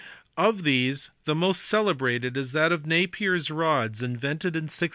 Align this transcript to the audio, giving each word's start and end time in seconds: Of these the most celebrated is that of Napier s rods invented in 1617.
Of 0.37 0.63
these 0.63 1.11
the 1.25 1.35
most 1.35 1.61
celebrated 1.61 2.35
is 2.35 2.53
that 2.53 2.71
of 2.71 2.87
Napier 2.87 3.35
s 3.35 3.51
rods 3.51 4.01
invented 4.01 4.55
in 4.55 4.63
1617. 4.63 4.89